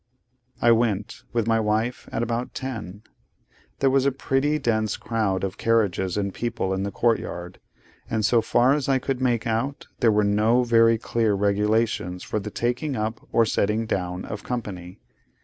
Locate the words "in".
6.73-6.81